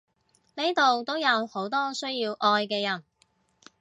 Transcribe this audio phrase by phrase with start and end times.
[0.55, 3.03] 呢度都有好多需要愛嘅人！